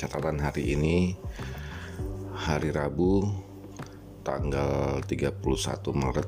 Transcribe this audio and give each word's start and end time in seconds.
catatan 0.00 0.40
hari 0.40 0.72
ini 0.72 1.12
hari 2.32 2.72
Rabu 2.72 3.20
tanggal 4.24 5.04
31 5.04 5.44
Maret 5.92 6.24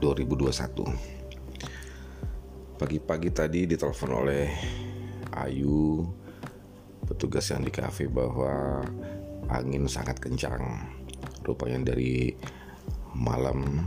2021 0.00 2.80
pagi-pagi 2.80 3.28
tadi 3.28 3.68
ditelepon 3.68 4.08
oleh 4.08 4.48
Ayu 5.36 6.00
petugas 7.04 7.44
yang 7.52 7.68
di 7.68 7.72
kafe 7.76 8.08
bahwa 8.08 8.80
angin 9.52 9.84
sangat 9.84 10.24
kencang. 10.24 10.64
Rupanya 11.44 11.92
dari 11.92 12.32
malam 13.12 13.84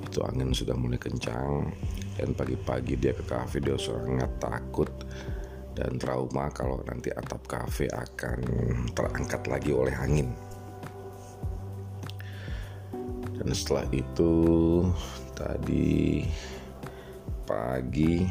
itu 0.00 0.24
angin 0.24 0.56
sudah 0.56 0.72
mulai 0.72 0.96
kencang 0.96 1.68
dan 2.16 2.32
pagi-pagi 2.32 2.96
dia 2.96 3.12
ke 3.12 3.28
kafe 3.28 3.60
dia 3.60 3.76
sangat 3.76 4.32
takut 4.40 4.88
dan 5.74 5.98
trauma 5.98 6.48
kalau 6.54 6.78
nanti 6.86 7.10
atap 7.10 7.42
kafe 7.50 7.90
akan 7.90 8.40
terangkat 8.94 9.42
lagi 9.50 9.70
oleh 9.74 9.94
angin. 9.98 10.30
Dan 13.34 13.50
setelah 13.50 13.84
itu 13.90 14.32
tadi 15.34 16.22
pagi 17.44 18.24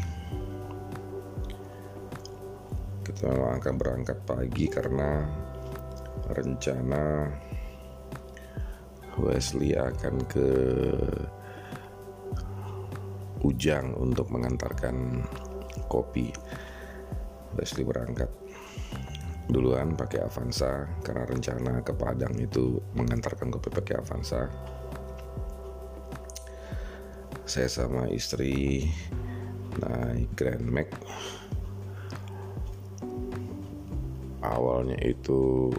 kita 3.04 3.30
akan 3.30 3.74
berangkat 3.76 4.18
pagi 4.24 4.66
karena 4.72 5.28
rencana 6.32 7.28
Wesley 9.20 9.76
akan 9.78 10.16
ke 10.26 10.50
Ujang 13.44 13.92
untuk 14.00 14.32
mengantarkan 14.32 15.20
kopi. 15.92 16.32
Wesley 17.58 17.86
berangkat 17.86 18.30
duluan 19.52 19.94
pakai 20.00 20.24
Avanza 20.24 20.88
karena 21.04 21.28
rencana 21.28 21.84
ke 21.84 21.92
Padang 21.94 22.34
itu 22.40 22.80
mengantarkan 22.96 23.52
kopi 23.52 23.70
pakai 23.70 24.00
Avanza. 24.00 24.48
Saya 27.44 27.68
sama 27.68 28.08
istri 28.10 28.88
naik 29.84 30.32
Grand 30.34 30.64
Max. 30.64 30.90
Awalnya 34.44 35.00
itu 35.04 35.72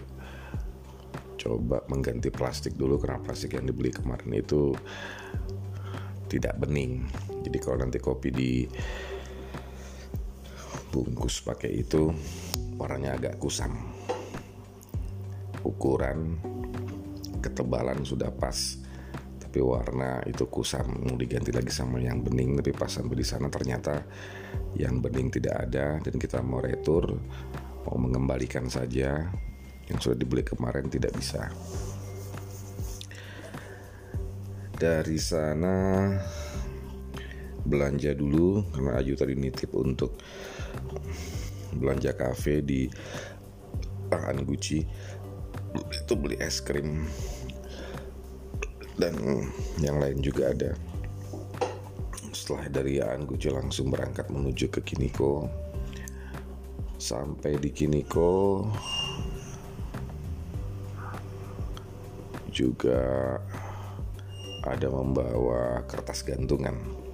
coba 1.37 1.85
mengganti 1.89 2.33
plastik 2.33 2.73
dulu 2.73 2.97
karena 2.97 3.21
plastik 3.21 3.53
yang 3.53 3.69
dibeli 3.69 3.93
kemarin 3.93 4.33
itu 4.33 4.73
tidak 6.29 6.57
bening. 6.57 7.05
Jadi 7.45 7.57
kalau 7.61 7.77
nanti 7.85 8.01
kopi 8.01 8.29
di 8.33 8.65
bungkus 10.95 11.43
pakai 11.43 11.83
itu 11.83 12.07
warnanya 12.79 13.19
agak 13.19 13.35
kusam. 13.35 13.75
Ukuran 15.67 16.39
ketebalan 17.43 18.07
sudah 18.07 18.31
pas 18.31 18.79
tapi 19.43 19.59
warna 19.59 20.23
itu 20.23 20.47
kusam. 20.47 20.87
Mau 21.03 21.19
diganti 21.19 21.51
lagi 21.51 21.67
sama 21.67 21.99
yang 21.99 22.23
bening 22.23 22.55
tapi 22.63 22.71
pas 22.71 22.87
sampai 22.87 23.19
di 23.19 23.27
sana 23.27 23.51
ternyata 23.51 24.07
yang 24.79 25.03
bening 25.03 25.27
tidak 25.35 25.67
ada. 25.67 25.99
Dan 25.99 26.15
kita 26.15 26.39
mau 26.39 26.63
retur 26.63 27.11
mau 27.83 27.99
mengembalikan 27.99 28.71
saja. 28.71 29.27
Yang 29.91 29.99
sudah 29.99 30.17
dibeli 30.17 30.47
kemarin 30.47 30.87
tidak 30.87 31.11
bisa. 31.11 31.51
Dari 34.75 35.19
sana 35.19 35.75
belanja 37.65 38.13
dulu 38.13 38.61
karena 38.69 39.01
Ayu 39.01 39.17
tadi 39.17 39.33
nitip 39.33 39.73
untuk 39.73 40.21
belanja 41.75 42.13
kafe 42.13 42.61
di 42.61 42.87
Tangan 44.07 44.45
Gucci. 44.45 44.79
Itu 45.91 46.13
beli 46.15 46.39
es 46.39 46.61
krim. 46.61 47.03
Dan 48.95 49.17
yang 49.83 49.99
lain 49.99 50.23
juga 50.23 50.55
ada. 50.55 50.71
Setelah 52.31 52.71
dari 52.71 53.03
Aan 53.03 53.27
Gucci 53.27 53.51
langsung 53.51 53.91
berangkat 53.91 54.31
menuju 54.31 54.71
ke 54.71 54.79
Kiniko. 54.85 55.49
Sampai 56.95 57.59
di 57.59 57.75
Kiniko. 57.75 58.63
Juga 62.55 63.35
ada 64.63 64.87
membawa 64.87 65.83
kertas 65.83 66.23
gantungan. 66.23 67.04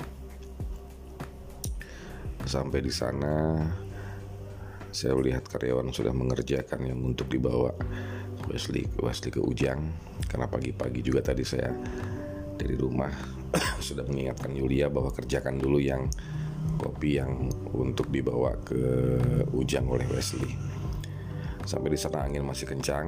Sampai 2.45 2.79
di 2.83 2.91
sana 2.91 3.61
saya 4.91 5.15
melihat 5.15 5.47
karyawan 5.47 5.87
sudah 5.95 6.11
mengerjakan 6.11 6.83
yang 6.83 6.99
untuk 6.99 7.31
dibawa 7.31 7.71
Wesley 8.51 8.83
Wesley 8.99 9.31
ke 9.31 9.39
Ujang 9.39 9.79
karena 10.27 10.51
pagi-pagi 10.51 10.99
juga 10.99 11.23
tadi 11.23 11.47
saya 11.47 11.71
dari 12.59 12.75
rumah 12.75 13.11
sudah 13.87 14.03
mengingatkan 14.03 14.51
Yulia 14.51 14.91
bahwa 14.91 15.15
kerjakan 15.15 15.63
dulu 15.63 15.79
yang 15.79 16.11
kopi 16.75 17.17
yang 17.17 17.49
untuk 17.71 18.11
dibawa 18.11 18.53
ke 18.61 18.81
Ujang 19.55 19.89
oleh 19.89 20.05
Wesley. 20.11 20.53
Sampai 21.65 21.93
di 21.93 21.99
sana 21.99 22.25
angin 22.25 22.45
masih 22.45 22.69
kencang. 22.69 23.07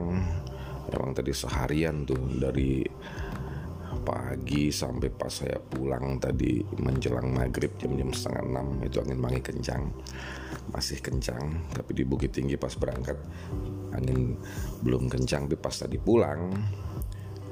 Memang 0.94 1.16
tadi 1.16 1.32
seharian 1.34 2.06
tuh 2.06 2.20
dari 2.38 2.86
pagi 4.04 4.70
sampai 4.70 5.10
pas 5.10 5.32
saya 5.32 5.58
pulang 5.58 6.20
tadi 6.20 6.60
menjelang 6.84 7.32
maghrib 7.32 7.72
jam-jam 7.80 8.12
setengah 8.12 8.44
enam 8.44 8.68
itu 8.84 9.00
angin 9.00 9.20
mangi 9.20 9.40
kencang. 9.40 9.90
Masih 10.70 11.00
kencang 11.00 11.72
tapi 11.72 11.96
di 11.96 12.04
Bukit 12.04 12.36
Tinggi 12.36 12.60
pas 12.60 12.76
berangkat 12.76 13.16
angin 13.96 14.36
belum 14.84 15.08
kencang. 15.08 15.48
Tapi 15.48 15.58
pas 15.58 15.74
tadi 15.74 15.96
pulang 15.98 16.52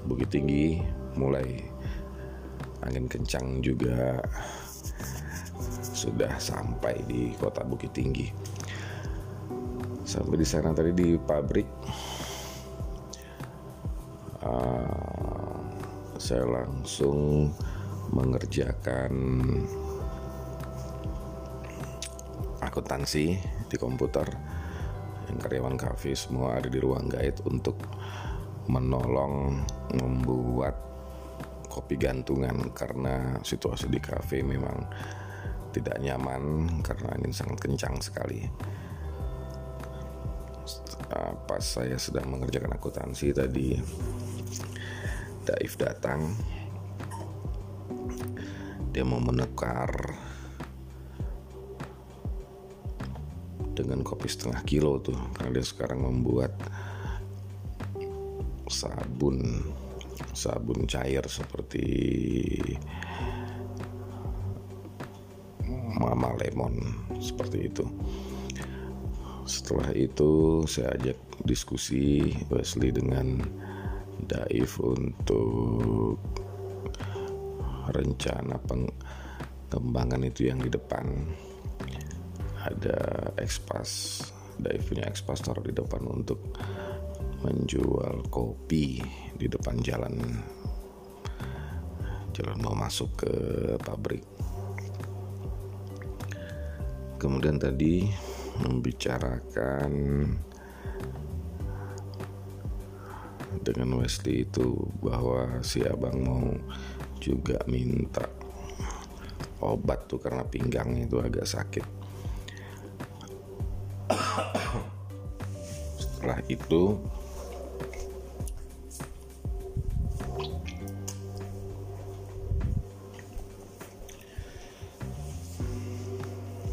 Bukit 0.05 0.29
Tinggi 0.29 0.77
mulai 1.15 1.63
angin 2.83 3.07
kencang 3.07 3.63
juga. 3.63 4.19
Sudah 5.95 6.35
sampai 6.35 6.99
di 7.07 7.31
kota 7.39 7.63
Bukit 7.63 7.95
Tinggi. 7.95 8.27
Sampai 10.03 10.35
di 10.35 10.47
sana 10.47 10.75
tadi 10.75 10.91
di 10.91 11.15
pabrik 11.15 11.69
saya 16.21 16.45
langsung 16.45 17.49
mengerjakan 18.13 19.09
akuntansi 22.61 23.41
di 23.65 23.77
komputer. 23.81 24.29
Yang 25.25 25.37
karyawan 25.41 25.81
kafe 25.81 26.13
semua 26.13 26.61
ada 26.61 26.69
di 26.69 26.77
ruang 26.77 27.09
guide 27.09 27.41
untuk 27.49 27.81
menolong 28.69 29.65
membuat 29.97 30.77
kopi 31.65 31.97
gantungan 31.97 32.69
karena 32.69 33.41
situasi 33.41 33.89
di 33.89 33.97
kafe 33.97 34.45
memang 34.45 34.77
tidak 35.73 35.97
nyaman 36.03 36.69
karena 36.85 37.17
angin 37.17 37.33
sangat 37.33 37.57
kencang 37.65 37.97
sekali. 37.97 38.45
Pas 41.49 41.65
saya 41.65 41.97
sedang 41.97 42.29
mengerjakan 42.29 42.77
akuntansi 42.77 43.33
tadi 43.33 43.75
Daif 45.41 45.73
datang. 45.77 46.37
Dia 48.91 49.01
mau 49.07 49.23
menukar 49.23 49.89
dengan 53.71 54.03
kopi 54.03 54.27
setengah 54.27 54.61
kilo 54.67 54.99
tuh 55.01 55.17
karena 55.33 55.57
dia 55.57 55.65
sekarang 55.65 56.03
membuat 56.03 56.53
sabun 58.69 59.63
sabun 60.31 60.85
cair 60.85 61.23
seperti 61.25 61.87
mama 65.97 66.35
lemon 66.37 66.77
seperti 67.17 67.71
itu. 67.71 67.85
Setelah 69.49 69.91
itu 69.97 70.63
saya 70.69 70.93
ajak 70.95 71.17
diskusi 71.43 72.31
Wesley 72.47 72.93
dengan 72.93 73.41
Daif 74.25 74.77
untuk 74.81 76.17
rencana 77.91 78.55
pengembangan 78.61 80.21
itu 80.25 80.49
yang 80.49 80.61
di 80.61 80.69
depan. 80.69 81.05
Ada 82.61 83.33
ekspas 83.41 84.21
Daif 84.61 84.93
punya 84.93 85.09
ekspas 85.09 85.41
taruh 85.41 85.65
di 85.65 85.73
depan 85.73 86.05
untuk 86.05 86.53
menjual 87.41 88.29
kopi 88.29 89.01
di 89.33 89.49
depan 89.49 89.81
jalan. 89.81 90.21
Jalan 92.31 92.57
mau 92.61 92.77
masuk 92.77 93.25
ke 93.25 93.33
pabrik. 93.81 94.21
Kemudian 97.17 97.57
tadi 97.57 98.05
membicarakan 98.61 99.91
dengan 103.59 103.99
Wesley 103.99 104.47
itu 104.47 104.87
bahwa 105.03 105.59
si 105.59 105.83
abang 105.83 106.15
mau 106.23 106.47
juga 107.19 107.59
minta 107.67 108.31
obat 109.61 110.07
tuh 110.07 110.17
karena 110.17 110.47
pinggangnya 110.47 111.05
itu 111.05 111.17
agak 111.19 111.45
sakit. 111.45 111.85
Setelah 115.99 116.39
itu 116.47 116.97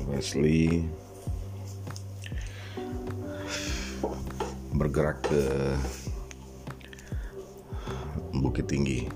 Wesley 0.08 0.84
bergerak 4.74 5.22
ke 5.26 5.42
Bukit 8.38 8.70
Tinggi. 8.70 9.06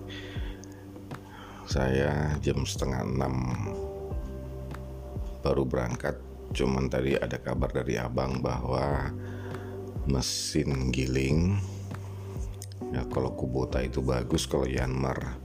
Saya 1.67 2.37
jam 2.43 2.67
setengah 2.67 3.07
enam 3.07 3.35
baru 5.41 5.65
berangkat. 5.65 6.19
Cuman 6.53 6.93
tadi 6.93 7.17
ada 7.17 7.41
kabar 7.41 7.73
dari 7.73 7.97
abang 7.97 8.45
bahwa 8.45 9.09
mesin 10.05 10.91
giling 10.91 11.57
ya 12.93 13.07
kalau 13.09 13.33
Kubota 13.33 13.81
itu 13.81 14.03
bagus 14.05 14.45
kalau 14.45 14.67
Yanmar 14.69 15.39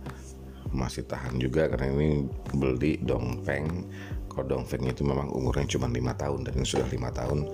masih 0.73 1.07
tahan 1.07 1.39
juga 1.39 1.71
karena 1.71 1.95
ini 1.95 2.27
beli 2.57 2.99
dongpeng 2.99 3.87
kalau 4.27 4.45
dongfeng 4.57 4.83
itu 4.83 5.07
memang 5.07 5.31
umurnya 5.31 5.63
cuma 5.69 5.87
lima 5.87 6.11
tahun 6.17 6.43
dan 6.43 6.59
ini 6.59 6.67
sudah 6.67 6.87
lima 6.91 7.09
tahun 7.13 7.47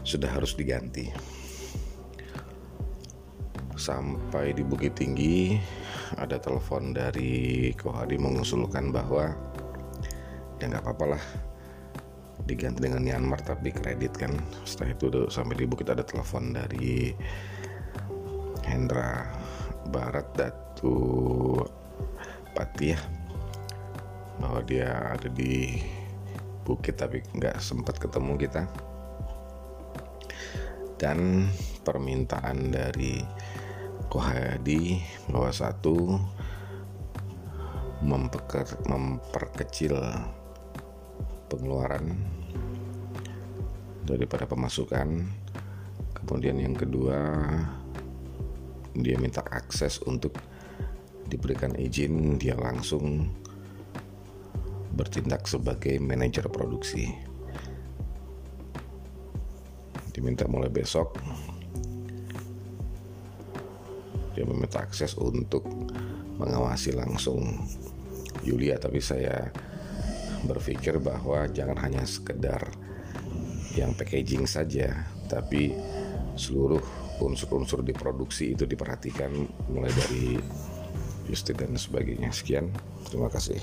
sudah 0.00 0.30
harus 0.32 0.56
diganti 0.56 1.12
sampai 3.86 4.50
di 4.50 4.66
Bukit 4.66 4.98
Tinggi 4.98 5.54
ada 6.18 6.42
telepon 6.42 6.90
dari 6.90 7.70
Kohadi 7.78 8.18
mengusulkan 8.18 8.90
bahwa 8.90 9.30
ya 10.58 10.66
nggak 10.66 10.82
apa-apa 10.82 11.14
lah 11.14 11.22
diganti 12.50 12.82
dengan 12.82 13.06
Myanmar 13.06 13.38
tapi 13.46 13.70
kredit 13.70 14.18
kan. 14.18 14.34
Setelah 14.66 14.90
itu 14.90 15.04
udah 15.06 15.22
sampai 15.30 15.54
di 15.62 15.66
Bukit 15.70 15.86
ada 15.86 16.02
telepon 16.02 16.50
dari 16.50 17.14
Hendra 18.66 19.30
Barat 19.94 20.34
Datu 20.34 20.98
Pati 22.50 22.86
ya 22.90 22.98
bahwa 24.42 24.60
dia 24.66 25.16
ada 25.16 25.32
di 25.32 25.80
bukit 26.66 26.98
tapi 26.98 27.22
nggak 27.38 27.62
sempat 27.62 28.02
ketemu 28.02 28.34
kita. 28.34 28.66
Dan 30.96 31.46
permintaan 31.84 32.72
dari 32.72 33.20
Kohadi 34.06 35.02
bahwa 35.28 35.50
satu 35.50 36.16
mempeker, 38.04 38.66
memperkecil 38.86 39.98
pengeluaran 41.50 42.14
daripada 44.06 44.46
pemasukan 44.46 45.26
kemudian 46.14 46.58
yang 46.58 46.74
kedua 46.74 47.18
dia 48.94 49.18
minta 49.18 49.42
akses 49.46 50.00
untuk 50.06 50.38
diberikan 51.26 51.74
izin 51.74 52.38
dia 52.38 52.54
langsung 52.54 53.28
bertindak 54.96 55.44
sebagai 55.44 56.00
manajer 56.00 56.48
produksi. 56.48 57.12
Diminta 60.16 60.48
mulai 60.48 60.72
besok 60.72 61.20
dia 64.36 64.44
meminta 64.44 64.84
akses 64.84 65.16
untuk 65.16 65.64
mengawasi 66.36 66.92
langsung 66.92 67.40
Yulia 68.44 68.76
tapi 68.76 69.00
saya 69.00 69.48
berpikir 70.44 71.00
bahwa 71.00 71.48
jangan 71.48 71.80
hanya 71.80 72.04
sekedar 72.04 72.68
yang 73.72 73.96
packaging 73.96 74.44
saja 74.44 75.08
tapi 75.26 75.72
seluruh 76.36 76.80
unsur-unsur 77.16 77.80
di 77.80 77.96
produksi 77.96 78.52
itu 78.52 78.68
diperhatikan 78.68 79.32
mulai 79.72 79.88
dari 79.96 80.36
justin 81.26 81.56
dan 81.56 81.72
sebagainya. 81.74 82.28
Sekian 82.30 82.68
terima 83.08 83.32
kasih 83.32 83.58